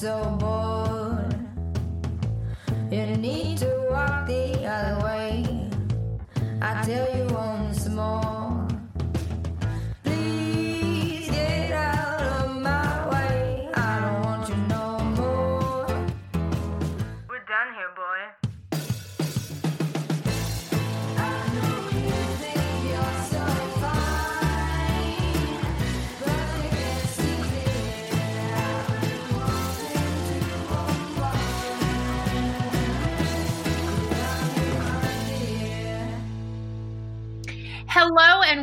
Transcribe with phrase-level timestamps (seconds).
[0.00, 0.49] so bored.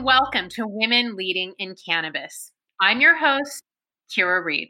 [0.07, 2.53] Welcome to Women Leading in Cannabis.
[2.79, 3.61] I'm your host,
[4.09, 4.69] Kira Reed.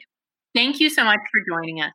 [0.56, 1.92] Thank you so much for joining us.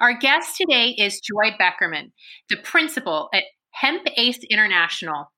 [0.00, 2.12] Our guest today is Joy Beckerman,
[2.48, 5.32] the principal at Hemp Ace International.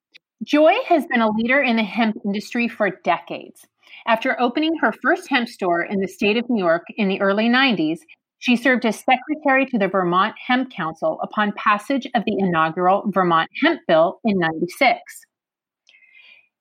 [0.45, 3.67] Joy has been a leader in the hemp industry for decades.
[4.07, 7.49] After opening her first hemp store in the state of New York in the early
[7.49, 8.01] 90s,
[8.39, 13.49] she served as secretary to the Vermont Hemp Council upon passage of the inaugural Vermont
[13.63, 15.01] Hemp Bill in 96.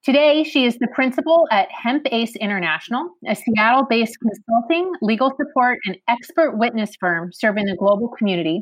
[0.05, 5.79] Today, she is the principal at Hemp Ace International, a Seattle based consulting, legal support,
[5.83, 8.61] and expert witness firm serving the global community.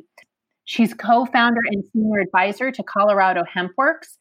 [0.63, 4.15] She's co founder and senior advisor to Colorado HempWorks,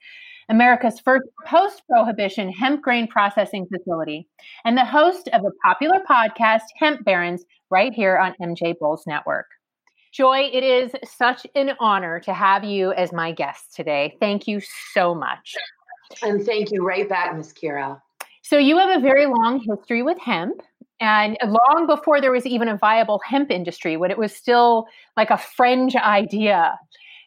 [0.48, 4.26] America's first post prohibition hemp grain processing facility,
[4.64, 9.46] and the host of a popular podcast, Hemp Barons, right here on MJ Bulls Network.
[10.12, 14.16] Joy, it is such an honor to have you as my guest today.
[14.18, 14.60] Thank you
[14.92, 15.54] so much.
[16.22, 18.00] And thank you right back, Miss Kira.
[18.42, 20.60] So, you have a very long history with hemp,
[21.00, 25.30] and long before there was even a viable hemp industry, when it was still like
[25.30, 26.78] a fringe idea.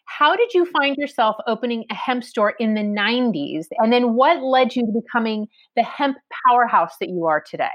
[0.06, 3.66] How did you find yourself opening a hemp store in the 90s?
[3.80, 7.70] And then what led you to becoming the hemp powerhouse that you are today?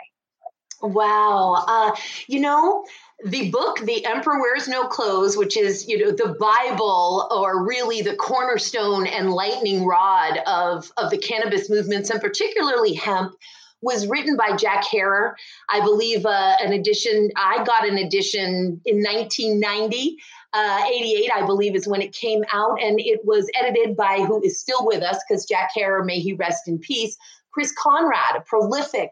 [0.83, 1.65] Wow.
[1.67, 1.95] Uh,
[2.29, 2.85] you know,
[3.25, 8.01] the book the emperor wears no clothes which is you know the bible or really
[8.01, 13.35] the cornerstone and lightning rod of of the cannabis movements and particularly hemp
[13.83, 15.37] was written by jack herer
[15.69, 20.17] i believe uh, an edition i got an edition in 1990
[20.53, 24.43] uh, 88 i believe is when it came out and it was edited by who
[24.43, 27.19] is still with us because jack herer may he rest in peace
[27.53, 29.11] chris conrad a prolific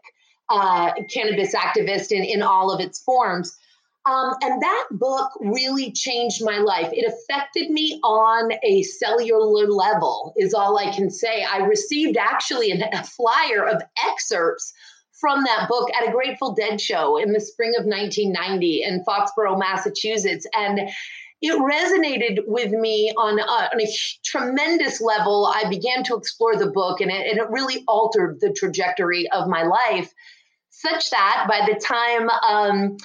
[0.51, 3.55] uh, cannabis activist in, in all of its forms
[4.05, 6.89] um, and that book really changed my life.
[6.93, 11.43] It affected me on a cellular level, is all I can say.
[11.43, 14.73] I received actually a flyer of excerpts
[15.19, 19.59] from that book at a Grateful Dead show in the spring of 1990 in Foxborough,
[19.59, 20.47] Massachusetts.
[20.53, 20.89] And
[21.41, 23.87] it resonated with me on a, on a
[24.23, 25.45] tremendous level.
[25.45, 29.47] I began to explore the book, and it, and it really altered the trajectory of
[29.47, 30.13] my life,
[30.69, 32.97] such that by the time um,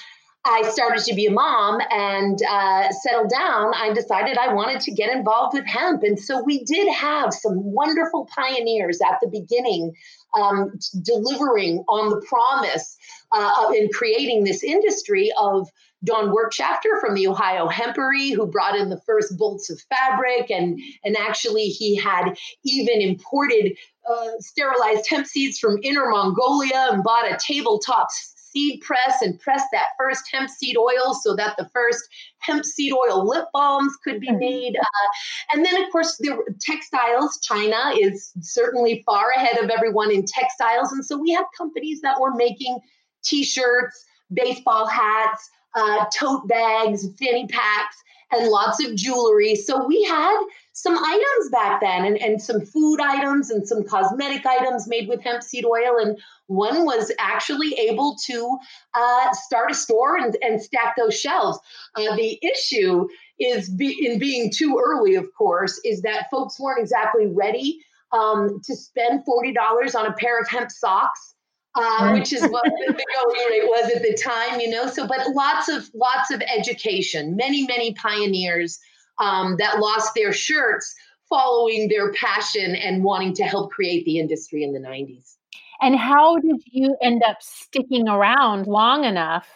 [0.47, 4.91] I started to be a mom and uh, settled down, I decided I wanted to
[4.91, 6.03] get involved with hemp.
[6.03, 9.93] And so we did have some wonderful pioneers at the beginning
[10.39, 12.95] um, delivering on the promise
[13.31, 15.67] uh, in creating this industry of
[16.03, 20.79] Don Wirtschafter from the Ohio Hempery, who brought in the first bolts of fabric, and
[21.03, 23.75] and actually he had even imported
[24.07, 28.09] uh, sterilized hemp seeds from Inner Mongolia and bought a tabletop
[28.55, 32.01] seed press and press that first hemp seed oil so that the first
[32.39, 34.39] hemp seed oil lip balms could be mm-hmm.
[34.39, 34.75] made.
[34.77, 37.39] Uh, and then, of course, there were textiles.
[37.41, 40.91] China is certainly far ahead of everyone in textiles.
[40.91, 42.79] And so we have companies that were making
[43.23, 47.97] t shirts, baseball hats, uh, tote bags, fanny packs
[48.31, 49.55] and lots of jewelry.
[49.55, 50.37] So we had
[50.73, 55.23] some items back then and, and some food items and some cosmetic items made with
[55.23, 55.99] hemp seed oil.
[55.99, 58.57] And one was actually able to
[58.93, 61.59] uh, start a store and, and stack those shelves.
[61.95, 63.07] Uh, the issue
[63.39, 67.79] is be, in being too early, of course, is that folks weren't exactly ready
[68.11, 71.34] um, to spend $40 on a pair of hemp socks
[71.75, 74.87] uh, which is what the going rate was at the time, you know.
[74.87, 78.79] So, but lots of lots of education, many many pioneers
[79.19, 80.93] um, that lost their shirts
[81.29, 85.35] following their passion and wanting to help create the industry in the 90s.
[85.81, 89.47] And how did you end up sticking around long enough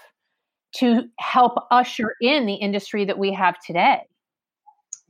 [0.77, 4.01] to help usher in the industry that we have today?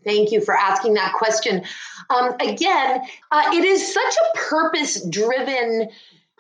[0.06, 1.64] Thank you for asking that question.
[2.10, 3.02] Um, again,
[3.32, 5.90] uh, it is such a purpose driven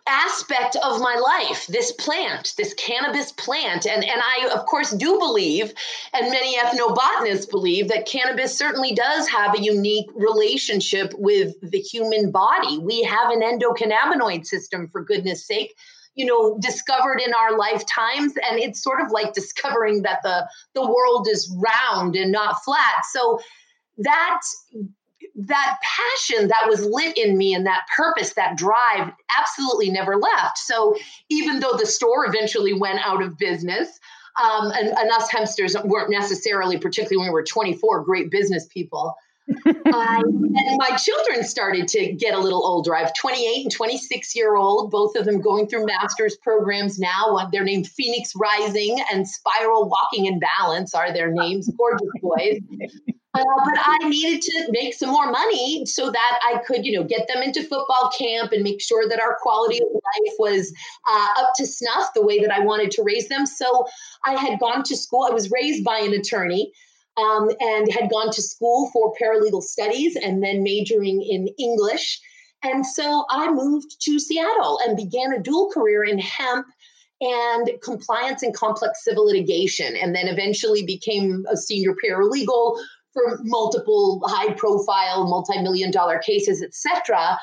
[0.09, 3.85] aspect of my life this plant this cannabis plant.
[3.85, 5.73] And and i of course do believe
[6.13, 12.31] and many ethnobotanists believe that cannabis certainly does have a unique relationship with the human
[12.31, 12.79] body.
[12.79, 15.75] We have an endocannabinoid system for goodness sake
[16.15, 18.33] you know discovered in our lifetimes.
[18.49, 23.05] And it's sort of like discovering that the the world is round and not flat.
[23.11, 23.39] So
[23.99, 24.41] that
[25.47, 30.57] that passion that was lit in me and that purpose that drive absolutely never left
[30.57, 30.95] so
[31.29, 33.99] even though the store eventually went out of business
[34.41, 39.15] um, and, and us Hempsters weren't necessarily particularly when we were 24 great business people
[39.65, 42.95] I, and my children started to get a little older.
[42.95, 47.49] I have 28 and 26 year old, both of them going through master's programs now.
[47.51, 51.67] They're named Phoenix Rising and Spiral Walking in Balance are their names.
[51.75, 52.59] Gorgeous boys.
[53.35, 57.03] Uh, but I needed to make some more money so that I could, you know,
[57.03, 60.73] get them into football camp and make sure that our quality of life was
[61.07, 63.45] uh, up to snuff the way that I wanted to raise them.
[63.45, 63.85] So
[64.25, 65.27] I had gone to school.
[65.29, 66.71] I was raised by an attorney
[67.17, 72.19] um, and had gone to school for paralegal studies and then majoring in English.
[72.63, 76.65] And so I moved to Seattle and began a dual career in hemp
[77.21, 82.79] and compliance and complex civil litigation, and then eventually became a senior paralegal
[83.19, 87.37] for multiple high profile, multi million dollar cases, etc.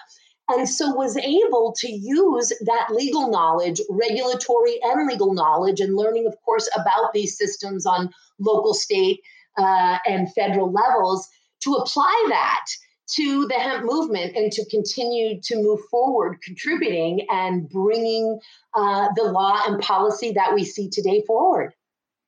[0.48, 6.26] And so was able to use that legal knowledge, regulatory and legal knowledge, and learning,
[6.26, 9.20] of course, about these systems on local, state,
[9.58, 11.28] uh, and federal levels
[11.62, 12.66] to apply that
[13.08, 18.38] to the hemp movement and to continue to move forward, contributing and bringing
[18.74, 21.72] uh, the law and policy that we see today forward.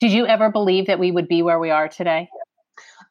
[0.00, 2.28] Did you ever believe that we would be where we are today?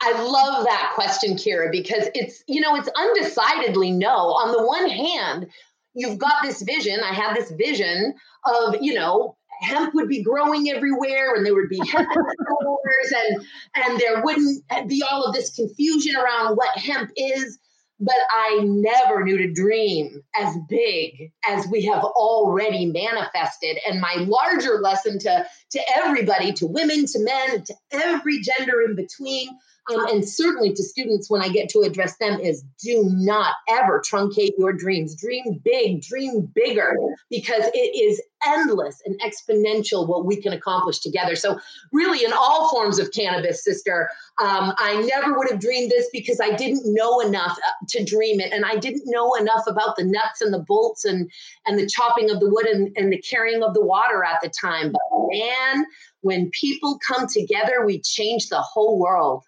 [0.02, 4.10] I love that question, Kira, because it's, you know, it's undecidedly no.
[4.10, 5.48] On the one hand,
[5.94, 7.00] you've got this vision.
[7.00, 8.14] I have this vision
[8.46, 12.08] of, you know, hemp would be growing everywhere and there would be hemp
[12.60, 13.46] stores and
[13.76, 17.58] and there wouldn't be all of this confusion around what hemp is
[18.00, 24.16] but i never knew to dream as big as we have already manifested and my
[24.28, 29.50] larger lesson to to everybody to women to men to every gender in between
[29.90, 34.02] um, and certainly to students when I get to address them is do not ever
[34.02, 35.16] truncate your dreams.
[35.16, 36.96] Dream big, dream bigger,
[37.30, 41.36] because it is endless and exponential what we can accomplish together.
[41.36, 41.60] So,
[41.94, 44.10] really, in all forms of cannabis, sister,
[44.42, 48.40] um, I never would have dreamed this because I didn't know enough uh, to dream
[48.42, 51.32] it, and I didn't know enough about the nuts and the bolts and
[51.66, 54.50] and the chopping of the wood and, and the carrying of the water at the
[54.50, 54.92] time.
[54.92, 55.86] But man,
[56.22, 59.44] when people come together, we change the whole world.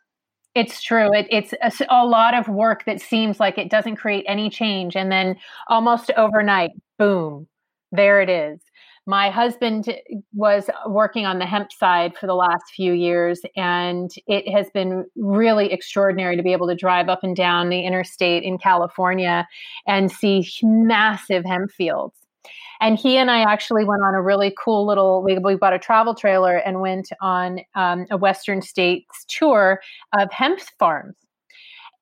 [0.56, 1.14] It's true.
[1.14, 4.96] It, it's a, a, lot of work that seems like it doesn't create any change.
[4.96, 5.36] And then
[5.68, 7.48] almost overnight, boom,
[7.92, 8.60] there it is.
[9.06, 9.92] My husband
[10.34, 15.06] was working on the hemp side for the last few years, and it has been
[15.16, 19.48] really extraordinary to be able to drive up and down the interstate in California
[19.88, 22.19] and see massive hemp fields
[22.82, 25.80] and he and I actually went on a really cool little, we, we bought a
[25.80, 29.82] travel trailer and went on um, a Western states tour
[30.18, 31.16] of hemp farms.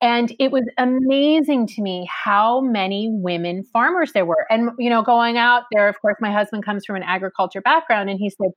[0.00, 4.46] And it was amazing to me how many women farmers there were.
[4.48, 8.08] And, you know, going out there, of course, my husband comes from an agriculture background
[8.08, 8.50] and he said,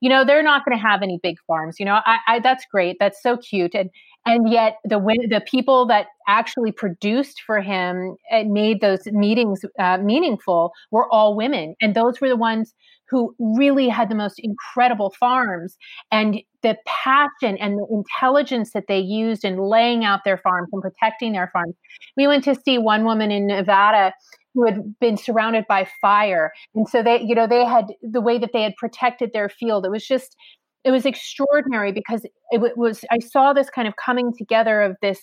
[0.00, 2.64] you know they're not going to have any big farms you know I, I, that's
[2.70, 3.90] great that's so cute and
[4.24, 4.98] and yet the
[5.30, 11.36] the people that actually produced for him and made those meetings uh, meaningful were all
[11.36, 12.74] women and those were the ones
[13.08, 15.76] who really had the most incredible farms
[16.10, 20.82] and the passion and the intelligence that they used in laying out their farms and
[20.82, 21.74] protecting their farms.
[22.16, 24.12] We went to see one woman in nevada
[24.56, 26.50] who had been surrounded by fire.
[26.74, 29.84] And so they you know they had the way that they had protected their field
[29.84, 30.34] it was just
[30.82, 35.20] it was extraordinary because it was i saw this kind of coming together of this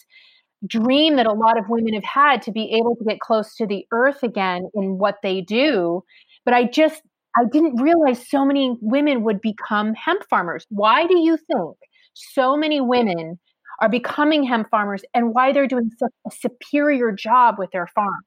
[0.67, 3.65] dream that a lot of women have had to be able to get close to
[3.65, 6.03] the earth again in what they do.
[6.45, 7.01] But i just
[7.37, 10.65] i didn't realize so many women would become hemp farmers.
[10.69, 11.75] Why do you think
[12.13, 13.39] so many women
[13.81, 18.25] are becoming hemp farmers and why they're doing such a superior job with their farms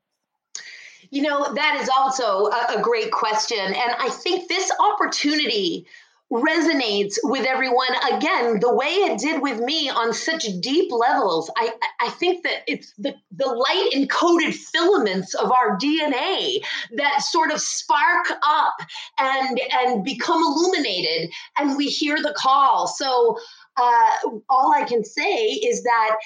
[1.11, 3.59] you know, that is also a, a, great question.
[3.59, 5.87] And I think this opportunity
[6.33, 11.71] resonates with everyone again the way it did with me on such deep levels i
[12.01, 16.57] i think that it's the the light encoded filaments of our dna
[16.97, 18.75] that sort of spark up
[19.21, 23.39] and and become illuminated and we hear the call so
[23.77, 24.11] uh,
[24.49, 26.17] all i can say is that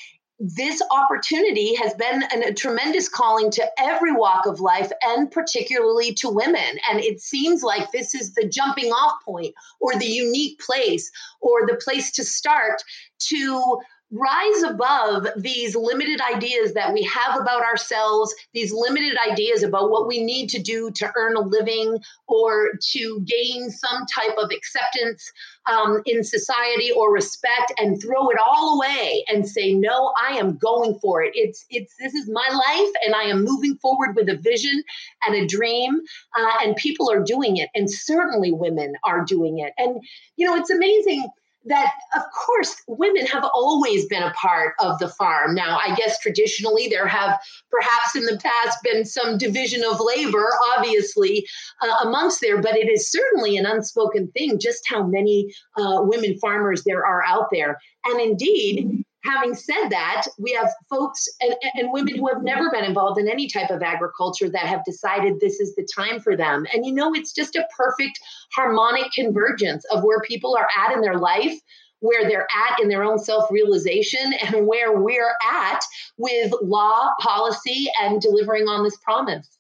[0.41, 6.15] this opportunity has been an, a tremendous calling to every walk of life and particularly
[6.15, 6.79] to women.
[6.91, 11.11] And it seems like this is the jumping off point or the unique place
[11.43, 12.83] or the place to start
[13.19, 13.79] to
[14.11, 20.09] rise above these limited ideas that we have about ourselves, these limited ideas about what
[20.09, 25.31] we need to do to earn a living or to gain some type of acceptance
[25.71, 30.57] um, in society or respect, and throw it all away and say, "No, I am
[30.57, 31.33] going for it.
[31.35, 34.83] It's it's this is my life, and I am moving forward with a vision
[35.27, 36.01] and a dream."
[36.37, 39.73] Uh, and people are doing it, and certainly women are doing it.
[39.79, 40.01] And
[40.37, 41.29] you know, it's amazing
[41.65, 45.55] that of course women have always been a part of the farm.
[45.55, 47.39] Now i guess traditionally there have
[47.71, 51.47] perhaps in the past been some division of labor obviously
[51.83, 56.39] uh, amongst there but it is certainly an unspoken thing just how many uh, women
[56.39, 57.79] farmers there are out there.
[58.07, 62.85] And indeed having said that, we have folks and, and, women who have never been
[62.85, 66.67] involved in any type of agriculture that have decided this is the time for them.
[66.73, 68.19] And you know, it's just a perfect
[68.55, 71.59] harmonic convergence of where people are at in their life,
[72.01, 75.81] where they're at in their own self realization, and where we're at
[76.17, 79.59] with law, policy, and delivering on this promise.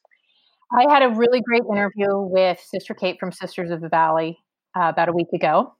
[0.72, 4.38] I had a really great interview with Sister Kate from Sisters of the Valley
[4.76, 5.74] uh, about a week ago.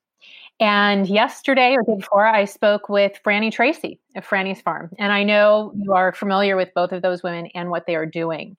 [0.61, 4.91] And yesterday or day before, I spoke with Franny Tracy of Franny's Farm.
[4.99, 8.05] And I know you are familiar with both of those women and what they are
[8.05, 8.59] doing.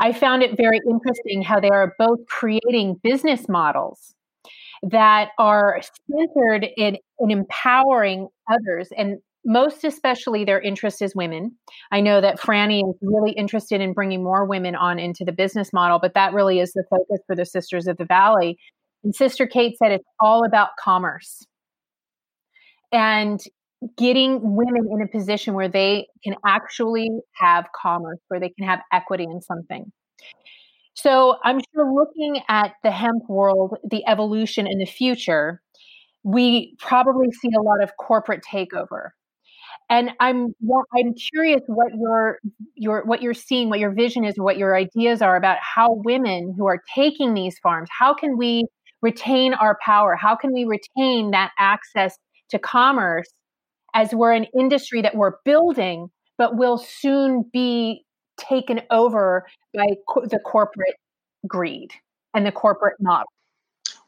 [0.00, 4.14] I found it very interesting how they are both creating business models
[4.82, 5.80] that are
[6.10, 11.56] centered in, in empowering others and most especially their interest is women.
[11.90, 15.72] I know that Franny is really interested in bringing more women on into the business
[15.72, 18.58] model, but that really is the focus for the Sisters of the Valley
[19.04, 21.46] and Sister Kate said it's all about commerce
[22.92, 23.40] and
[23.96, 28.80] getting women in a position where they can actually have commerce, where they can have
[28.92, 29.90] equity in something.
[30.94, 35.62] So I'm sure looking at the hemp world, the evolution in the future,
[36.24, 39.10] we probably see a lot of corporate takeover.
[39.88, 40.54] And I'm
[40.94, 42.38] I'm curious what your
[42.74, 46.54] your what you're seeing, what your vision is, what your ideas are about how women
[46.56, 48.66] who are taking these farms, how can we
[49.02, 50.16] retain our power?
[50.16, 52.16] How can we retain that access
[52.50, 53.28] to commerce
[53.94, 58.04] as we're an industry that we're building, but will soon be
[58.38, 60.96] taken over by co- the corporate
[61.46, 61.90] greed
[62.34, 63.26] and the corporate model?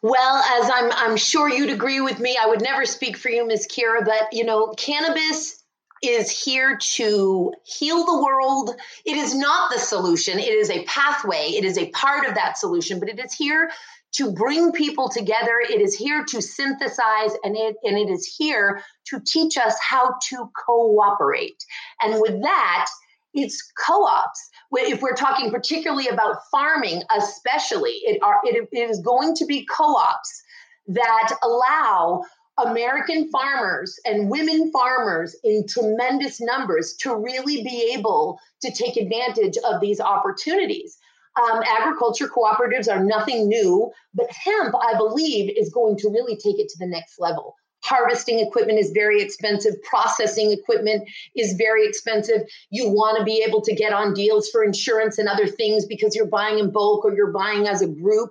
[0.02, 3.46] Well, as I'm, I'm sure you'd agree with me, I would never speak for you,
[3.46, 3.68] Ms.
[3.70, 5.62] Kira, but you know, cannabis
[6.02, 8.74] is here to heal the world.
[9.06, 10.40] It is not the solution.
[10.40, 11.50] It is a pathway.
[11.50, 13.70] It is a part of that solution, but it is here
[14.12, 15.60] to bring people together.
[15.60, 20.14] It is here to synthesize and it, and it is here to teach us how
[20.28, 21.64] to cooperate.
[22.00, 22.86] And with that,
[23.34, 24.50] it's co-ops.
[24.72, 29.66] If we're talking particularly about farming, especially, it, are, it, it is going to be
[29.66, 30.42] co-ops
[30.88, 32.22] that allow
[32.58, 39.56] American farmers and women farmers in tremendous numbers to really be able to take advantage
[39.64, 40.98] of these opportunities.
[41.40, 46.58] Um, agriculture cooperatives are nothing new, but hemp, I believe, is going to really take
[46.58, 47.56] it to the next level.
[47.84, 49.82] Harvesting equipment is very expensive.
[49.82, 52.42] Processing equipment is very expensive.
[52.70, 56.14] You want to be able to get on deals for insurance and other things because
[56.14, 58.30] you're buying in bulk or you're buying as a group.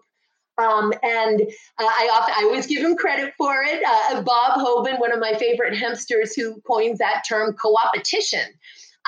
[0.57, 3.81] Um, and uh, I often, I always give him credit for it.
[3.85, 8.47] Uh, Bob Hoban, one of my favorite hempsters, who coins that term co-opetition.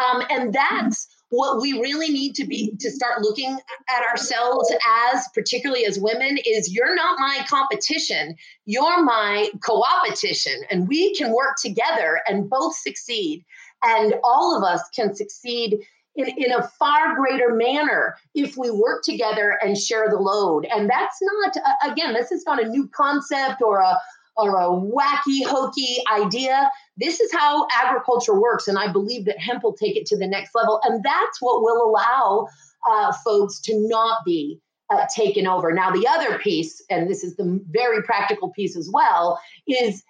[0.03, 3.57] Um, and that's what we really need to be to start looking
[3.89, 4.71] at ourselves
[5.11, 8.35] as particularly as women is you're not my competition.
[8.65, 10.61] You're my co-opetition.
[10.69, 13.43] And we can work together and both succeed.
[13.81, 15.79] And all of us can succeed
[16.15, 20.65] in, in a far greater manner if we work together and share the load.
[20.65, 21.55] And that's not
[21.91, 23.97] again this is not a new concept or a
[24.37, 28.67] or a wacky hokey idea this is how agriculture works.
[28.67, 30.79] And I believe that hemp will take it to the next level.
[30.83, 32.47] And that's what will allow
[32.89, 34.59] uh, folks to not be
[34.89, 35.73] uh, taken over.
[35.73, 40.03] Now, the other piece, and this is the very practical piece as well, is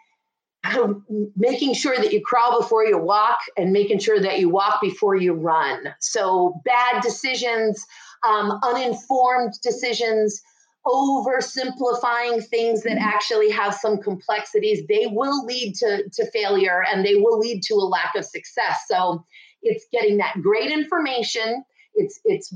[1.35, 5.15] making sure that you crawl before you walk and making sure that you walk before
[5.15, 5.93] you run.
[5.99, 7.85] So, bad decisions,
[8.27, 10.41] um, uninformed decisions,
[10.85, 13.07] oversimplifying things that mm-hmm.
[13.07, 17.75] actually have some complexities, they will lead to, to failure and they will lead to
[17.75, 18.77] a lack of success.
[18.87, 19.25] So
[19.61, 21.63] it's getting that great information.
[21.95, 22.53] It's it's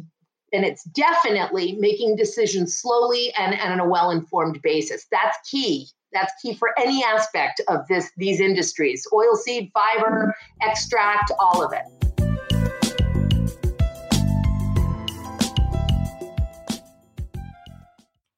[0.53, 5.05] and it's definitely making decisions slowly and, and on a well-informed basis.
[5.11, 5.87] That's key.
[6.13, 9.05] That's key for any aspect of this these industries.
[9.11, 12.06] Oilseed, fiber, extract, all of it.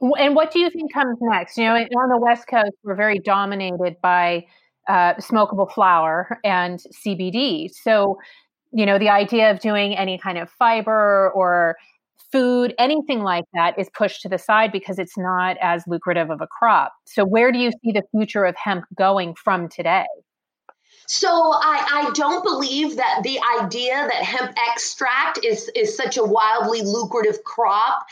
[0.01, 1.57] And what do you think comes next?
[1.57, 4.45] You know, on the West Coast, we're very dominated by
[4.87, 7.69] uh, smokable flower and CBD.
[7.83, 8.17] So,
[8.71, 11.75] you know, the idea of doing any kind of fiber or
[12.31, 16.41] food, anything like that is pushed to the side because it's not as lucrative of
[16.41, 16.93] a crop.
[17.05, 20.05] So, where do you see the future of hemp going from today?
[21.07, 26.23] So I, I don't believe that the idea that hemp extract is, is such a
[26.23, 28.05] wildly lucrative crop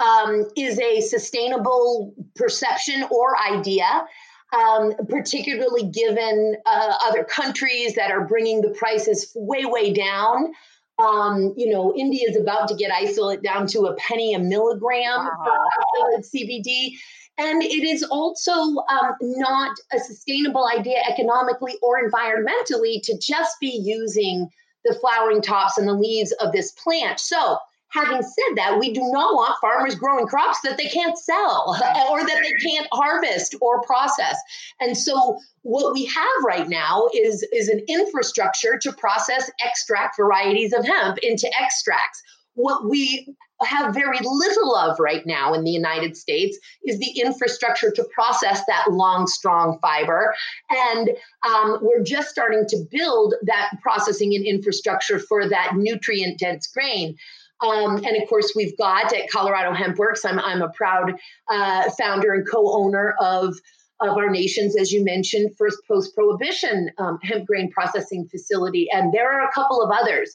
[0.00, 4.06] um, is a sustainable perception or idea.
[4.52, 10.52] Um, particularly given uh, other countries that are bringing the prices way, way down.
[10.98, 15.20] Um, you know, India is about to get isolate down to a penny a milligram
[15.20, 15.68] wow.
[15.96, 16.96] for CBD.
[17.38, 23.80] And it is also um, not a sustainable idea economically or environmentally to just be
[23.82, 24.48] using
[24.84, 27.18] the flowering tops and the leaves of this plant.
[27.18, 27.58] So,
[27.90, 31.76] having said that, we do not want farmers growing crops that they can't sell
[32.10, 34.36] or that they can't harvest or process.
[34.80, 40.72] And so, what we have right now is, is an infrastructure to process extract varieties
[40.72, 42.22] of hemp into extracts
[42.54, 47.90] what we have very little of right now in the United States is the infrastructure
[47.90, 50.34] to process that long, strong fiber.
[50.70, 51.10] And
[51.46, 57.16] um, we're just starting to build that processing and infrastructure for that nutrient dense grain.
[57.62, 61.12] Um, and of course, we've got at Colorado Hemp Works, I'm, I'm a proud
[61.50, 63.54] uh, founder and co owner of
[64.00, 68.88] of our nation's, as you mentioned, first post prohibition um, hemp grain processing facility.
[68.90, 70.34] And there are a couple of others.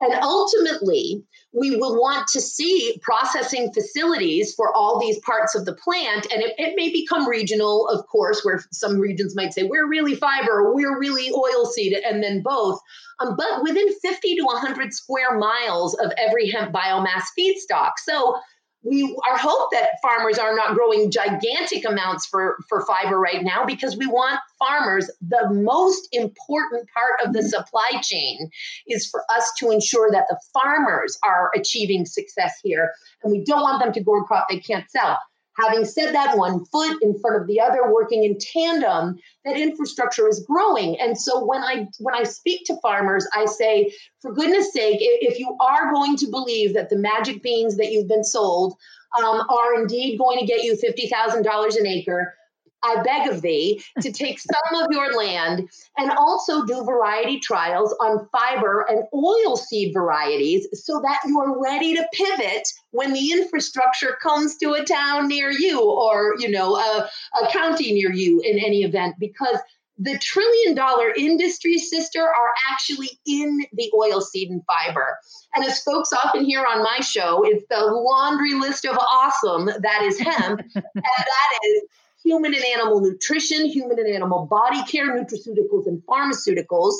[0.00, 5.74] And ultimately, we will want to see processing facilities for all these parts of the
[5.74, 6.26] plant.
[6.32, 10.14] And it, it, may become regional, of course, where some regions might say, we're really
[10.14, 12.80] fiber, we're really oilseed, and then both.
[13.18, 17.92] Um, but within 50 to 100 square miles of every hemp biomass feedstock.
[17.98, 18.36] So
[18.82, 23.64] we our hope that farmers are not growing gigantic amounts for for fiber right now
[23.64, 28.50] because we want farmers the most important part of the supply chain
[28.86, 32.90] is for us to ensure that the farmers are achieving success here.
[33.22, 35.18] And we don't want them to grow a crop they can't sell
[35.60, 40.28] Having said that, one foot in front of the other, working in tandem, that infrastructure
[40.28, 40.98] is growing.
[41.00, 45.38] And so when I when I speak to farmers, I say, for goodness sake, if
[45.38, 48.74] you are going to believe that the magic beans that you've been sold
[49.18, 52.34] um, are indeed going to get you fifty thousand dollars an acre,
[52.82, 57.94] I beg of thee to take some of your land and also do variety trials
[58.00, 64.16] on fiber and oil seed varieties so that you're ready to pivot when the infrastructure
[64.22, 67.08] comes to a town near you or you know a,
[67.42, 69.58] a county near you in any event because
[70.00, 75.18] the trillion dollar industries sister are actually in the oil seed and fiber.
[75.54, 80.02] And as folks often hear on my show it's the laundry list of awesome that
[80.02, 81.82] is hemp and that is
[82.24, 86.94] human and animal nutrition, human and animal body care, nutraceuticals and pharmaceuticals,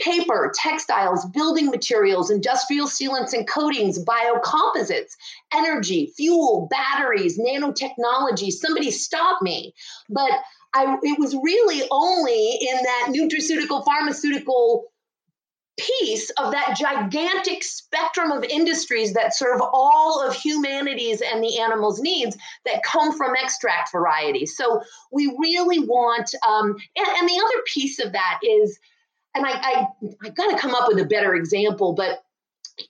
[0.00, 5.12] paper, textiles, building materials, industrial sealants and coatings, biocomposites,
[5.54, 8.50] energy, fuel, batteries, nanotechnology.
[8.50, 9.74] Somebody stop me.
[10.08, 10.30] But
[10.72, 14.89] I, it was really only in that nutraceutical pharmaceutical
[15.78, 22.00] piece of that gigantic spectrum of industries that serve all of humanity's and the animal's
[22.00, 24.56] needs that come from extract varieties.
[24.56, 28.78] So we really want, um, and, and, the other piece of that is,
[29.34, 29.86] and I, I,
[30.24, 32.24] I got to come up with a better example, but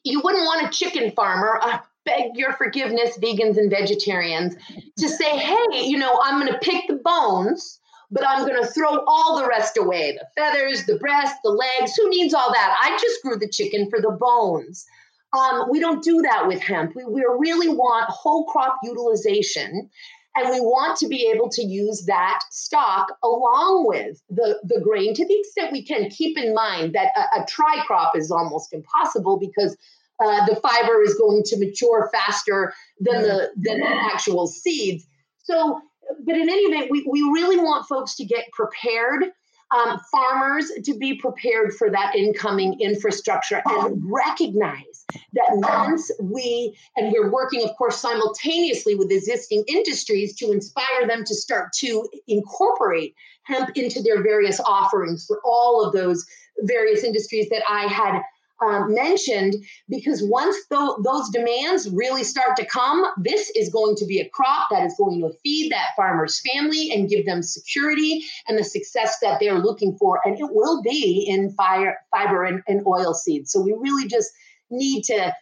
[0.05, 1.59] you wouldn't want a chicken farmer.
[1.63, 4.57] Uh, beg your forgiveness, vegans and vegetarians,
[4.99, 7.80] to say, hey, you know, I'm going to pick the bones
[8.11, 11.95] but I'm going to throw all the rest away the feathers, the breast, the legs.
[11.97, 12.77] Who needs all that?
[12.81, 14.85] I just grew the chicken for the bones.
[15.33, 16.97] Um, we don't do that with hemp.
[16.97, 19.91] We, we really want whole crop utilization.
[20.37, 25.13] And we want to be able to use that stock along with the, the grain
[25.15, 26.09] to the extent we can.
[26.09, 29.77] Keep in mind that a, a tri crop is almost impossible because
[30.25, 35.05] uh, the fiber is going to mature faster than the, than the actual seeds.
[35.43, 35.81] So
[36.25, 39.25] but in any event, we, we really want folks to get prepared,
[39.73, 47.13] um, farmers to be prepared for that incoming infrastructure and recognize that once we, and
[47.13, 53.15] we're working, of course, simultaneously with existing industries to inspire them to start to incorporate
[53.45, 56.27] hemp into their various offerings for all of those
[56.63, 58.21] various industries that I had
[58.65, 59.55] um, mentioned
[59.89, 64.29] because once th- those demands really start to come, this is going to be a
[64.29, 68.65] crop that is going to feed that farmer's family and give them security and the
[68.65, 70.21] success that they're looking for.
[70.25, 73.53] And it will be in fire, fiber and, and oil seeds.
[73.53, 74.31] So we really just
[74.71, 75.35] need to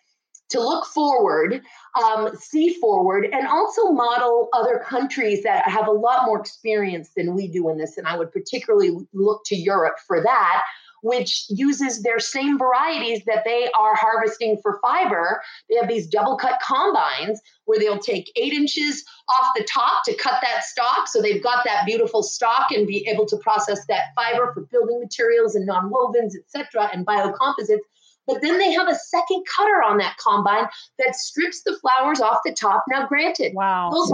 [0.51, 1.61] to look forward,
[2.03, 7.35] um, see forward, and also model other countries that have a lot more experience than
[7.35, 7.99] we do in this.
[7.99, 10.63] And I would particularly look to Europe for that,
[11.03, 15.43] which uses their same varieties that they are harvesting for fiber.
[15.69, 20.15] They have these double cut combines where they'll take eight inches off the top to
[20.15, 21.09] cut that stalk.
[21.09, 25.01] So they've got that beautiful stalk and be able to process that fiber for building
[25.01, 27.81] materials and non-wovens, etc., and biocomposites.
[28.27, 32.41] But then they have a second cutter on that combine that strips the flowers off
[32.45, 32.85] the top.
[32.89, 33.91] Now, granted, wow.
[33.91, 34.13] those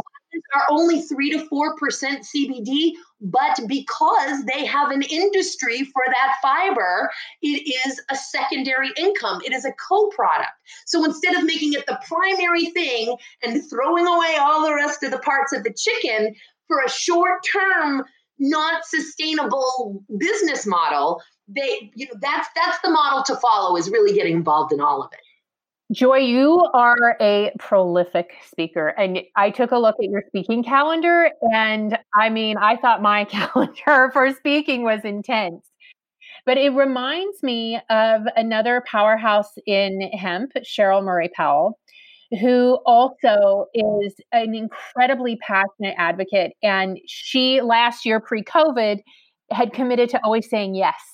[0.54, 7.10] are only 3 to 4% CBD, but because they have an industry for that fiber,
[7.42, 9.40] it is a secondary income.
[9.44, 10.50] It is a co product.
[10.86, 15.10] So instead of making it the primary thing and throwing away all the rest of
[15.10, 16.34] the parts of the chicken
[16.68, 18.04] for a short term,
[18.38, 24.14] not sustainable business model, they you know that's that's the model to follow is really
[24.14, 25.20] getting involved in all of it
[25.94, 28.88] Joy, you are a prolific speaker.
[28.88, 31.30] And I took a look at your speaking calendar.
[31.52, 35.64] And I mean, I thought my calendar for speaking was intense.
[36.46, 41.78] But it reminds me of another powerhouse in hemp, Cheryl Murray Powell,
[42.40, 46.54] who also is an incredibly passionate advocate.
[46.60, 48.98] And she, last year, pre COVID,
[49.52, 51.13] had committed to always saying yes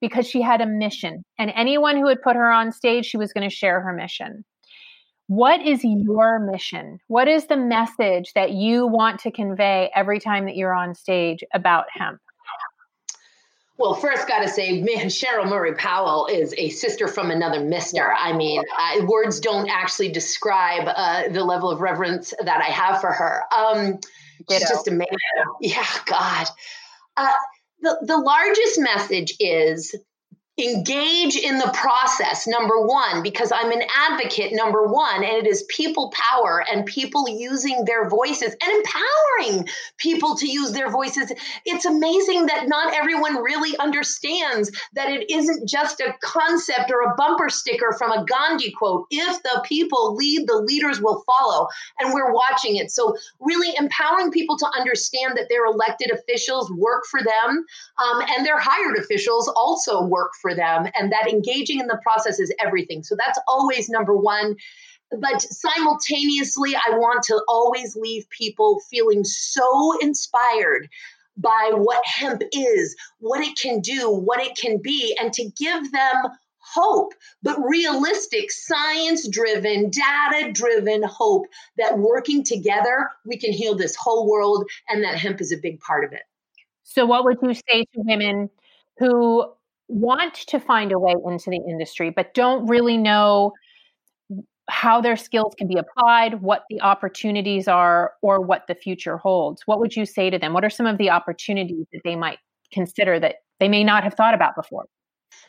[0.00, 1.24] because she had a mission.
[1.38, 4.44] And anyone who would put her on stage, she was going to share her mission.
[5.26, 6.98] What is your mission?
[7.08, 11.42] What is the message that you want to convey every time that you're on stage
[11.54, 12.20] about hemp?
[13.76, 18.12] Well, first, got to say, man, Cheryl Murray Powell is a sister from another mister.
[18.12, 23.00] I mean, I, words don't actually describe uh, the level of reverence that I have
[23.00, 23.42] for her.
[23.52, 23.98] Um,
[24.48, 25.08] she's just amazing.
[25.60, 26.46] Yeah, God.
[27.16, 27.32] Uh,
[27.84, 29.94] the, the largest message is
[30.58, 35.64] engage in the process number one because i'm an advocate number one and it is
[35.68, 41.32] people power and people using their voices and empowering people to use their voices.
[41.64, 47.14] It's amazing that not everyone really understands that it isn't just a concept or a
[47.16, 49.06] bumper sticker from a gandhi quote.
[49.10, 52.90] If the people lead the leaders will follow and we're watching it.
[52.90, 57.64] So really empowering people to understand that their elected officials work for them
[57.98, 62.40] um, and their hired officials also work for them and that engaging in the process
[62.40, 63.04] is everything.
[63.04, 64.56] So that's always number one.
[65.10, 70.88] But simultaneously, I want to always leave people feeling so inspired
[71.36, 75.92] by what hemp is, what it can do, what it can be, and to give
[75.92, 76.16] them
[76.58, 83.94] hope, but realistic, science driven, data driven hope that working together, we can heal this
[83.94, 86.22] whole world and that hemp is a big part of it.
[86.82, 88.50] So, what would you say to women
[88.98, 89.46] who
[89.88, 93.52] want to find a way into the industry, but don't really know
[94.68, 99.62] how their skills can be applied, what the opportunities are, or what the future holds?
[99.66, 100.54] What would you say to them?
[100.54, 102.38] What are some of the opportunities that they might
[102.72, 104.86] consider that they may not have thought about before?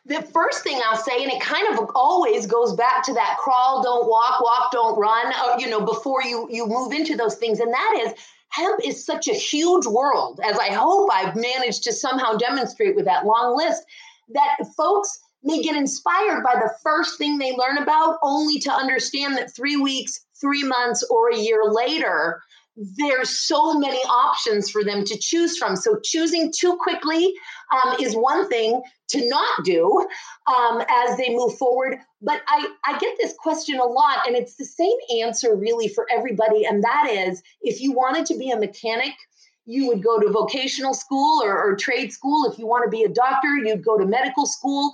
[0.06, 3.84] The first thing I'll say, and it kind of always goes back to that crawl,
[3.84, 7.60] don't walk, walk, don't run, uh, you know, before you you move into those things,
[7.60, 8.14] and that is
[8.50, 13.06] hemp is such a huge world, as I hope I've managed to somehow demonstrate with
[13.06, 13.86] that long list,
[14.30, 19.38] that folks may get inspired by the first thing they learn about, only to understand
[19.38, 22.42] that three weeks, three months, or a year later,
[22.76, 25.76] there's so many options for them to choose from.
[25.76, 27.34] So choosing too quickly
[27.72, 30.06] um, is one thing to not do
[30.48, 31.98] um, as they move forward.
[32.22, 36.06] But I, I get this question a lot, and it's the same answer really for
[36.12, 36.66] everybody.
[36.66, 39.14] And that is if you wanted to be a mechanic,
[39.66, 42.50] you would go to vocational school or, or trade school.
[42.52, 44.92] If you want to be a doctor, you'd go to medical school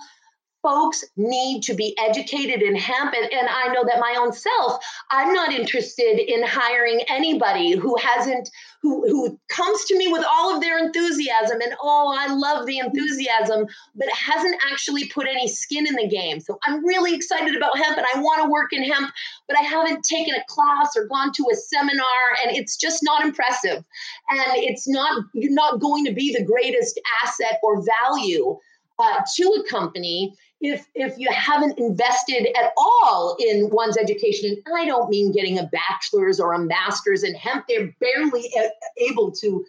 [0.62, 3.14] folks need to be educated in hemp.
[3.14, 7.96] And, and, I know that my own self, I'm not interested in hiring anybody who
[7.96, 8.48] hasn't,
[8.80, 12.78] who, who comes to me with all of their enthusiasm and, oh, I love the
[12.78, 16.40] enthusiasm, but hasn't actually put any skin in the game.
[16.40, 19.12] So I'm really excited about hemp and I want to work in hemp,
[19.48, 22.06] but I haven't taken a class or gone to a seminar
[22.44, 23.84] and it's just not impressive.
[24.30, 28.58] And it's not, you're not going to be the greatest asset or value
[28.98, 34.76] uh, to a company if if you haven't invested at all in one's education and
[34.78, 38.50] i don't mean getting a bachelor's or a master's in hemp they're barely
[38.98, 39.64] able to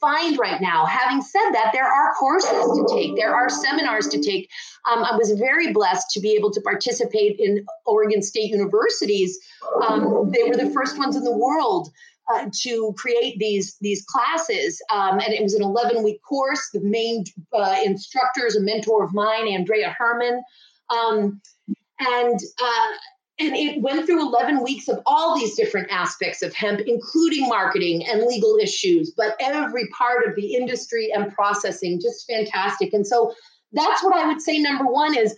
[0.00, 0.84] find right now.
[0.84, 4.50] Having said that there are courses to take there are seminars to take.
[4.90, 9.38] Um, i was very blessed to be able to participate in oregon state universities
[9.82, 11.90] um, they were the first ones in the world
[12.32, 16.70] uh, to create these these classes, um, and it was an 11 week course.
[16.72, 20.42] The main uh, instructor is a mentor of mine, Andrea Herman,
[20.90, 21.40] um,
[22.00, 22.92] and uh,
[23.38, 28.06] and it went through 11 weeks of all these different aspects of hemp, including marketing
[28.06, 32.94] and legal issues, but every part of the industry and processing, just fantastic.
[32.94, 33.34] And so
[33.72, 34.58] that's what I would say.
[34.58, 35.36] Number one is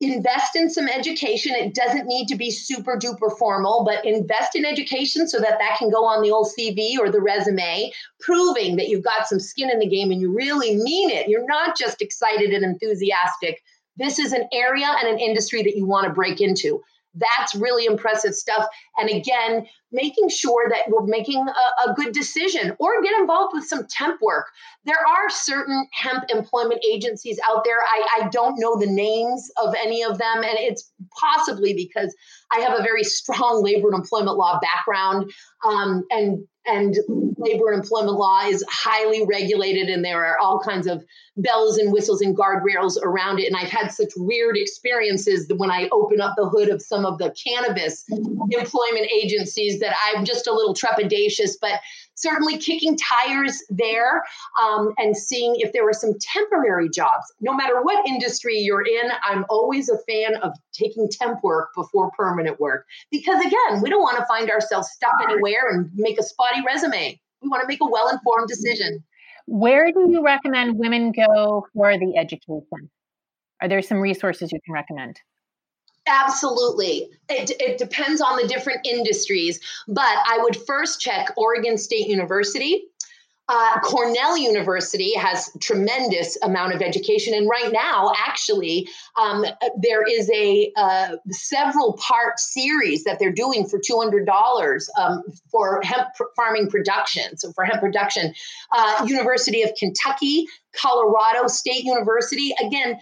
[0.00, 1.54] invest in some education.
[1.54, 5.76] It doesn't need to be super duper formal, but invest in education so that that
[5.78, 9.70] can go on the old CV or the resume, proving that you've got some skin
[9.70, 11.28] in the game and you really mean it.
[11.28, 13.62] You're not just excited and enthusiastic.
[13.96, 16.82] This is an area and an industry that you want to break into.
[17.14, 18.66] That's really impressive stuff.
[18.96, 23.64] And again, making sure that we're making a, a, good decision or get involved with
[23.64, 24.46] some temp work.
[24.84, 27.78] There are certain hemp employment agencies out there.
[27.78, 32.14] I, I don't know the names of any of them, and it's possibly because
[32.52, 35.32] I have a very strong labor and employment law background.
[35.66, 36.96] Um, and and
[37.36, 41.04] labor and employment law is highly regulated and there are all kinds of
[41.36, 43.46] bells and whistles and guardrails around it.
[43.46, 47.18] And i've had such weird experiences when i open up the hood of some of
[47.18, 51.80] the cannabis employment agencies that i'm just a little trepidatious but
[52.20, 54.22] certainly kicking tires there
[54.60, 57.32] um, and seeing if there were some temporary jobs.
[57.40, 62.10] No matter what industry you're in, I'm always a fan of taking temp work before
[62.12, 66.22] permanent work because, again, we don't want to find ourselves stuck anywhere and make a
[66.22, 67.20] spotty resume.
[67.42, 69.02] We want to make a well informed decision.
[69.46, 72.90] Where do you recommend women go for the education?
[73.60, 75.18] Are there some resources you can recommend?
[76.06, 77.08] Absolutely.
[77.28, 82.84] It, it depends on the different industries, but I would first check Oregon State University.
[83.52, 88.88] Uh, Cornell University has tremendous amount of education, and right now, actually,
[89.20, 89.44] um,
[89.82, 95.24] there is a uh, several part series that they're doing for two hundred dollars um,
[95.50, 97.36] for hemp farming production.
[97.38, 98.32] So for hemp production,
[98.70, 103.00] uh, University of Kentucky, Colorado State University, again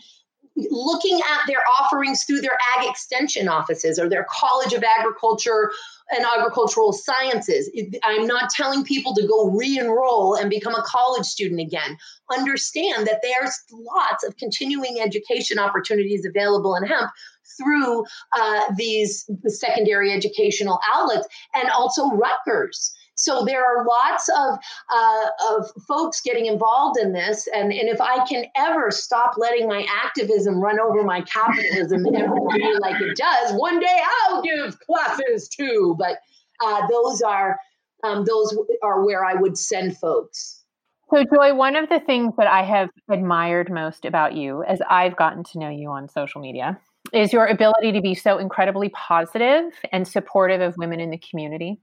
[0.70, 5.70] looking at their offerings through their ag extension offices or their college of agriculture
[6.10, 7.70] and agricultural sciences.
[8.02, 11.96] I'm not telling people to go re-enroll and become a college student again.
[12.30, 17.10] Understand that there's lots of continuing education opportunities available in hemp
[17.56, 24.58] through uh, these secondary educational outlets and also rutgers so there are lots of
[24.90, 29.66] uh, of folks getting involved in this, and and if I can ever stop letting
[29.66, 34.78] my activism run over my capitalism every day like it does, one day I'll give
[34.80, 35.96] classes too.
[35.98, 36.18] But
[36.64, 37.58] uh, those are
[38.04, 40.62] um, those are where I would send folks.
[41.10, 45.16] So, Joy, one of the things that I have admired most about you as I've
[45.16, 46.78] gotten to know you on social media
[47.12, 51.80] is your ability to be so incredibly positive and supportive of women in the community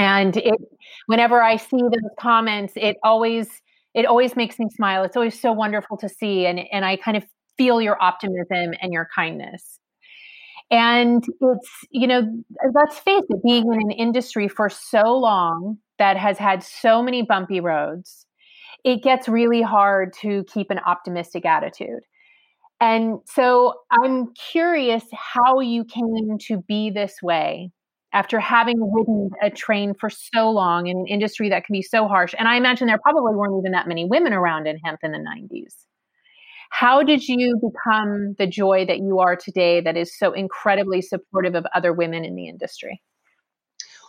[0.00, 0.54] and it
[1.06, 3.48] whenever i see those comments it always
[3.92, 5.02] it always makes me smile.
[5.02, 7.24] It's always so wonderful to see and and i kind of
[7.58, 9.78] feel your optimism and your kindness.
[10.70, 12.22] And it's you know
[12.74, 17.22] let's face it being in an industry for so long that has had so many
[17.22, 18.26] bumpy roads
[18.82, 22.00] it gets really hard to keep an optimistic attitude.
[22.80, 27.72] And so i'm curious how you came to be this way
[28.12, 32.08] after having ridden a train for so long in an industry that can be so
[32.08, 32.34] harsh.
[32.38, 35.18] And I imagine there probably weren't even that many women around in hemp in the
[35.18, 35.74] 90s.
[36.70, 41.54] How did you become the joy that you are today that is so incredibly supportive
[41.54, 43.00] of other women in the industry?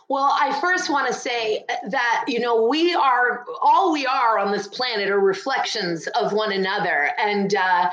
[0.08, 4.52] Well, I first want to say that, you know, we are all we are on
[4.52, 7.10] this planet are reflections of one another.
[7.18, 7.90] And, uh,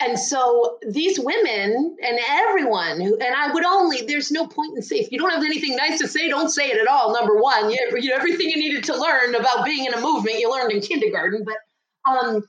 [0.00, 4.82] and so these women and everyone who, and I would only, there's no point in
[4.82, 7.12] saying, if you don't have anything nice to say, don't say it at all.
[7.12, 10.50] Number one, you, you everything you needed to learn about being in a movement, you
[10.50, 11.44] learned in kindergarten.
[11.44, 12.42] But, um,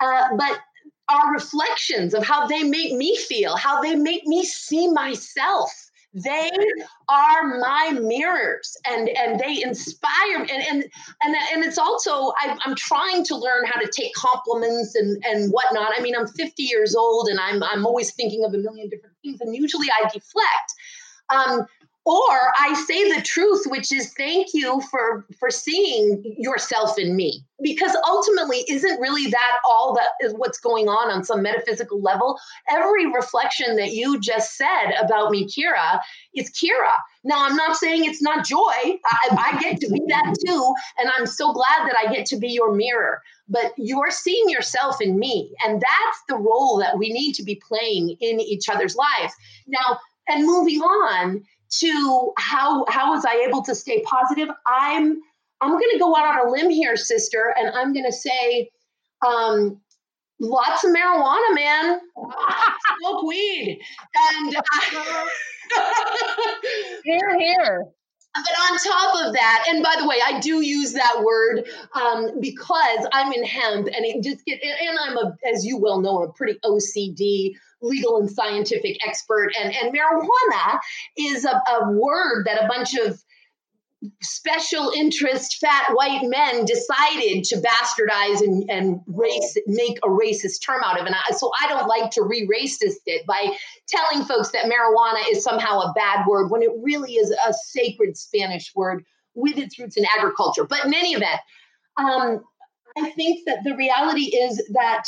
[0.00, 0.60] uh, but
[1.08, 5.81] our reflections of how they make me feel, how they make me see myself
[6.14, 6.50] they
[7.08, 10.84] are my mirrors and and they inspire me and and
[11.22, 15.50] and, and it's also I, i'm trying to learn how to take compliments and and
[15.50, 15.92] whatnot.
[15.96, 19.16] I mean i'm 50 years old and i'm i'm always thinking of a million different
[19.22, 20.74] things and usually i deflect.
[21.30, 21.66] Um,
[22.04, 27.44] or i say the truth which is thank you for for seeing yourself in me.
[27.62, 32.38] Because ultimately isn't really that all that is what's going on on some metaphysical level?
[32.68, 36.00] Every reflection that you just said about me kira
[36.34, 36.92] is kira.
[37.24, 38.58] Now i'm not saying it's not joy.
[38.58, 42.36] I, I get to be that too and i'm so glad that i get to
[42.36, 43.22] be your mirror.
[43.48, 47.60] But you're seeing yourself in me and that's the role that we need to be
[47.66, 49.34] playing in each other's lives.
[49.68, 51.42] Now and moving on
[51.80, 54.48] to how how was I able to stay positive?
[54.66, 55.20] I'm
[55.60, 58.70] I'm going to go out on a limb here, sister, and I'm going to say,
[59.24, 59.80] um,
[60.40, 62.00] lots of marijuana, man.
[62.98, 63.80] Smoke weed.
[64.34, 64.62] And uh,
[67.04, 67.84] here, here.
[68.34, 72.40] But on top of that, and by the way, I do use that word um,
[72.40, 76.22] because I'm in hemp, and it just get and I'm a, as you well know,
[76.22, 80.78] a pretty OCD legal and scientific expert, and and marijuana
[81.18, 83.22] is a, a word that a bunch of
[84.20, 90.82] special interest fat white men decided to bastardize and, and race make a racist term
[90.84, 91.06] out of.
[91.06, 93.56] And so I don't like to re-racist it by
[93.88, 98.16] telling folks that marijuana is somehow a bad word when it really is a sacred
[98.16, 100.64] Spanish word with its roots in agriculture.
[100.64, 101.40] But in any event,
[101.96, 102.42] um,
[102.98, 105.04] I think that the reality is that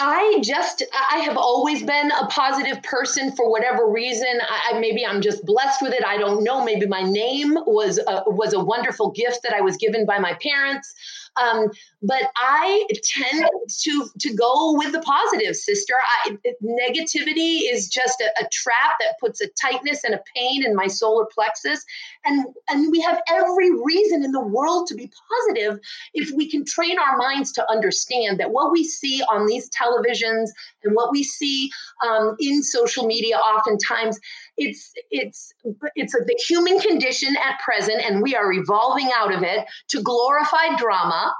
[0.00, 4.40] I just I have always been a positive person for whatever reason.
[4.48, 6.04] I, maybe I'm just blessed with it.
[6.04, 6.64] I don't know.
[6.64, 10.34] Maybe my name was a, was a wonderful gift that I was given by my
[10.34, 10.94] parents.
[11.40, 11.70] Um,
[12.02, 13.46] but I tend
[13.82, 15.94] to to go with the positive, sister.
[16.24, 20.74] I, negativity is just a, a trap that puts a tightness and a pain in
[20.74, 21.84] my solar plexus,
[22.24, 25.80] and and we have every reason in the world to be positive
[26.14, 30.48] if we can train our minds to understand that what we see on these televisions
[30.84, 31.70] and what we see
[32.06, 34.18] um, in social media oftentimes
[34.58, 35.54] it's it's
[35.94, 40.02] it's a, the human condition at present and we are evolving out of it to
[40.02, 41.32] glorify drama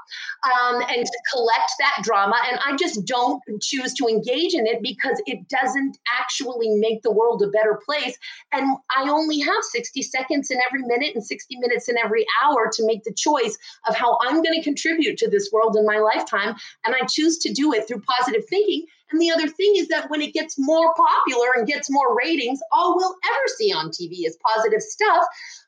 [0.43, 2.35] um, and to collect that drama.
[2.49, 7.11] And i just don't choose to engage in it because it doesn't actually make the
[7.11, 8.17] world a better place.
[8.51, 8.65] And
[8.97, 12.85] i only have 60 seconds in every minute and 60 minutes in every hour to
[12.85, 16.55] make the choice of how i'm going to contribute to this world in my lifetime.
[16.85, 20.09] And i choose to do it through positive thinking and the other thing is that
[20.09, 24.25] when it gets more popular and gets more ratings, all we'll ever see on TV
[24.25, 25.25] is positive stuff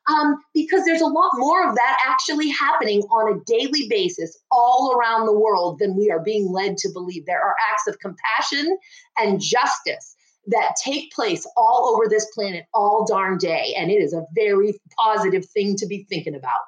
[0.10, 4.96] um, because there's a lot more of that actually happening on a daily basis all
[4.96, 7.26] around the world than we are being led to believe.
[7.26, 8.78] There are acts of compassion
[9.18, 10.16] and justice
[10.48, 13.76] that take place all over this planet all darn day.
[13.78, 16.62] And it is a very positive thing to be thinking about.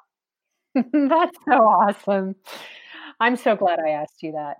[0.92, 2.36] That's so awesome.
[3.20, 4.58] I'm so glad I asked you that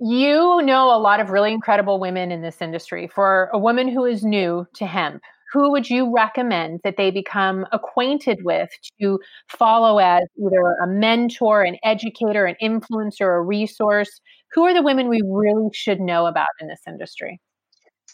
[0.00, 3.08] you know a lot of really incredible women in this industry.
[3.14, 7.66] For a woman who is new to hemp, who would you recommend that they become
[7.72, 14.20] acquainted with to follow as either a mentor, an educator, an influencer, a resource?
[14.52, 17.40] Who are the women we really should know about in this industry?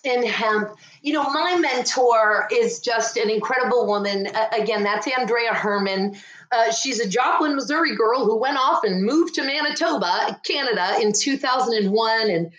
[0.07, 0.71] In hemp.
[1.03, 4.29] You know, my mentor is just an incredible woman.
[4.29, 6.15] Uh, again, that's Anndrea Hermann.
[6.53, 11.13] Uh, she's a Joplin, Missouri girl who went off and moved to Manitoba, Canada in
[11.13, 12.53] 2001 and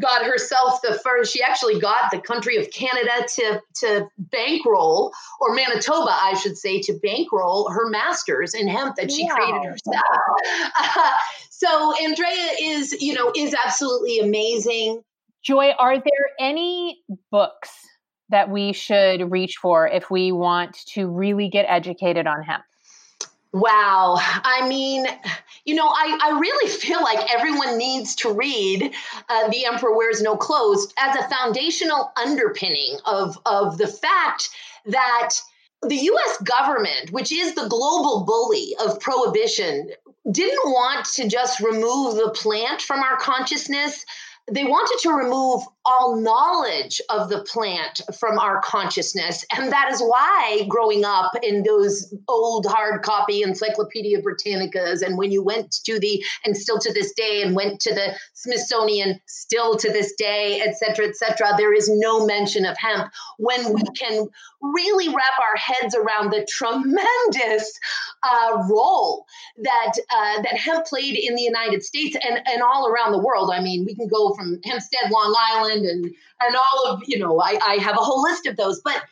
[0.00, 5.52] got herself the first she actually got the country of canada to to bankroll or
[5.52, 9.34] manitoba i should say to bankroll her masters in hemp that she wow.
[9.34, 10.04] created herself
[10.78, 11.10] uh,
[11.50, 15.02] so anndrea is you know is absolutely amazing
[15.42, 17.70] Joy, are there any books
[18.28, 22.62] that we should reach for if we want to really get educated on hemp?
[23.52, 24.16] Wow.
[24.18, 25.06] I mean,
[25.64, 28.92] you know, I, I really feel like everyone needs to read
[29.28, 34.50] uh, The Emperor Wears No Clothes as a foundational underpinning of, of the fact
[34.86, 35.30] that
[35.82, 39.90] the US government, which is the global bully of prohibition,
[40.30, 44.04] didn't want to just remove the plant from our consciousness
[44.50, 49.44] they wanted to remove all knowledge of the plant from our consciousness.
[49.56, 55.32] And that is why growing up in those old hard copy Encyclopedia Britannicas, and when
[55.32, 59.76] you went to the, and still to this day, and went to the Smithsonian, still
[59.76, 63.10] to this day, et cetera, et cetera, there is no mention of hemp.
[63.38, 64.28] When we can
[64.60, 67.78] really wrap our heads around the tremendous
[68.22, 69.24] uh, role
[69.62, 73.50] that uh, that hemp played in the United States and, and all around the world.
[73.50, 77.40] I mean, we can go from Hempstead, Long Island, and and all of you know,
[77.40, 79.02] I, I have a whole list of those, but.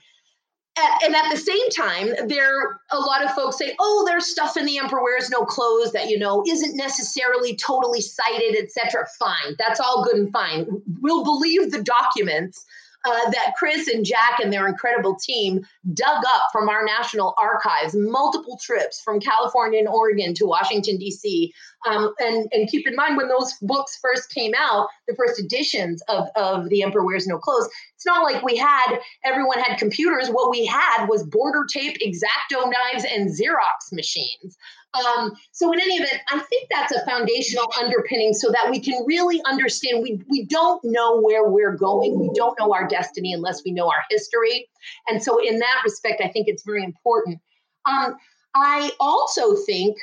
[1.03, 4.65] And at the same time, there a lot of folks say, "Oh, there's stuff in
[4.65, 9.81] the Emperor Wears No Clothes that you know isn't necessarily totally cited, etc." Fine, that's
[9.81, 10.69] all good and fine.
[11.01, 12.65] We'll believe the documents
[13.05, 17.95] uh, that Chris and Jack and their incredible team dug up from our national archives,
[17.95, 21.53] multiple trips from California and Oregon to Washington, D.C.
[21.87, 26.03] Um, and, and keep in mind, when those books first came out, the first editions
[26.09, 30.29] of, of The Emperor Wears No Clothes, it's not like we had, everyone had computers.
[30.29, 34.57] What we had was border tape, X-Acto knives, and Xerox machines.
[34.95, 39.05] Um, so in any event, I think that's a foundational underpinning so that we can
[39.07, 42.19] really understand we, we don't know where we're going.
[42.19, 44.69] We don't know our destiny unless we know our history.
[45.07, 47.41] And so in that respect, I think it's very important.
[47.87, 48.17] Um,
[48.55, 49.99] I also think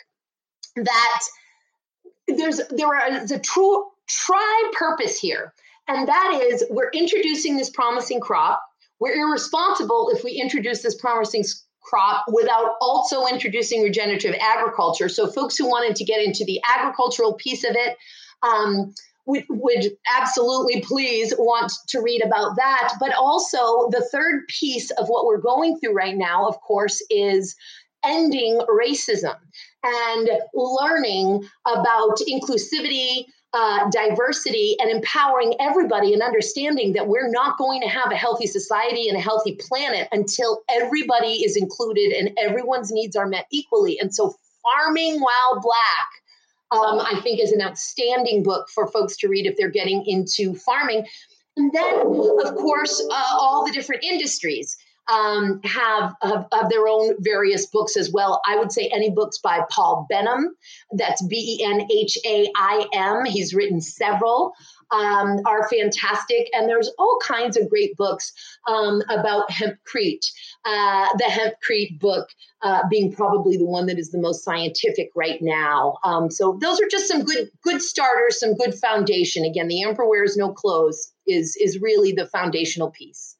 [0.75, 1.21] that
[2.27, 5.53] there's there is a true tri purpose here.
[5.87, 8.61] And that is we're introducing this promising crop.
[8.99, 11.43] We're irresponsible if we introduce this promising
[11.85, 15.07] crop without also introducing regenerative agriculture.
[15.09, 17.97] So, folks who wanted to get into the agricultural piece of it,
[18.43, 18.93] um,
[19.25, 22.93] would, would absolutely please want to read about that.
[22.99, 27.55] But also, the third piece of what we're going through right now, of course, is
[28.05, 29.35] ending racism
[29.83, 33.25] and learning about inclusivity,
[33.55, 38.45] uh, diversity and empowering everybody and understanding that we're not going to have a healthy
[38.45, 43.97] society and a healthy planet until everybody is included and everyone's needs are met equally.
[43.97, 49.29] And so, Farming While Black, um, I think, is an outstanding book for folks to
[49.29, 51.05] read if they're getting into farming.
[51.55, 54.75] And then, of course, uh, all the different industries
[55.07, 58.41] um, have, have, have their own various books as well.
[58.47, 60.49] I would say any books by Paul Benhaim.
[60.91, 63.25] That's B E N H A I M.
[63.25, 64.53] He's written several.
[64.91, 66.47] Um, are fantastic.
[66.53, 68.31] And there's all kinds of great books
[68.67, 70.25] um, about hempcrete.
[70.63, 72.29] Uh, the hempcrete book
[72.61, 75.97] uh, being probably the one that is the most scientific right now.
[76.03, 79.43] Um, so those are just some good good starters, some good foundation.
[79.43, 83.35] Again, the Emperor Wears No Clothes is is really the foundational piece.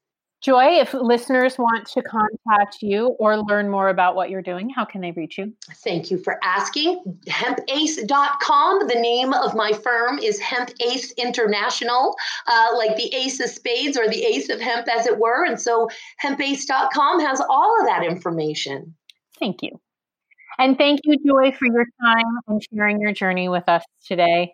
[0.45, 4.85] Joy, if listeners want to contact you or learn more about what you're doing, how
[4.85, 5.51] can they reach you?
[5.83, 7.01] Thank you for asking.
[7.27, 8.87] Hempace.com.
[8.87, 12.15] The name of my firm is Hemp Ace International,
[12.45, 15.45] uh, like the ace of spades or the ace of hemp, as it were.
[15.45, 15.89] And so
[16.23, 18.93] hempace.com has all of that information.
[19.39, 19.81] Thank you.
[20.59, 24.53] And thank you, Joy, for your time and sharing your journey with us today.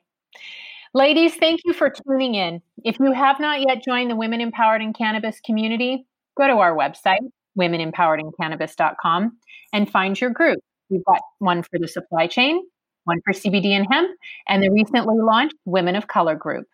[0.94, 2.62] Ladies, thank you for tuning in.
[2.84, 6.06] If you have not yet joined the Women Empowered in Cannabis community,
[6.38, 7.22] go to our website,
[7.58, 9.38] womenempoweredincannabis.com,
[9.72, 10.60] and find your group.
[10.90, 12.62] We've got one for the supply chain,
[13.06, 14.12] one for CBD and hemp,
[14.50, 16.68] and the recently launched Women of Color group.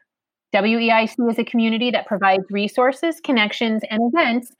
[0.51, 4.51] WEIC is a community that provides resources, connections, and events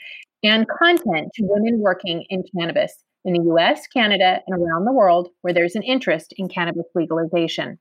[0.44, 2.94] and content to women working in cannabis
[3.26, 7.80] in the US, Canada, and around the world where there's an interest in cannabis legalization.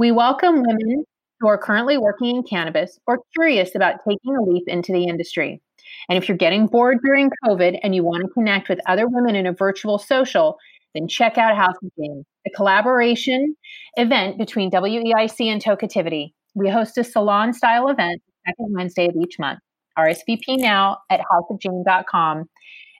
[0.00, 1.04] We welcome women
[1.40, 5.60] who are currently working in cannabis or curious about taking a leap into the industry.
[6.08, 9.36] And if you're getting bored during COVID and you want to connect with other women
[9.36, 10.56] in a virtual social,
[10.94, 13.54] then check out House of Jane, a collaboration
[13.98, 16.32] event between WEIC and Tokeativity.
[16.54, 19.58] We host a salon style event the second Wednesday of each month.
[19.98, 22.48] RSVP now at houseofjane.com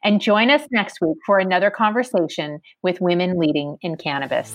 [0.05, 4.55] and join us next week for another conversation with women leading in cannabis.